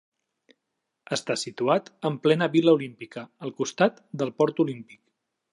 Està 1.17 1.35
situat 1.41 1.91
en 2.11 2.17
plena 2.25 2.49
Vila 2.57 2.75
Olímpica, 2.81 3.27
al 3.49 3.55
costat 3.63 4.05
del 4.23 4.37
Port 4.41 4.65
Olímpic. 4.69 5.03